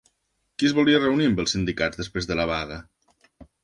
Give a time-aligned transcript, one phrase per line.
[0.61, 2.85] Qui es volia reunir amb els sindicats després de la vaga?